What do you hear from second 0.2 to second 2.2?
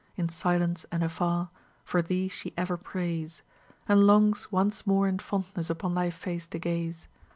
silence and afar For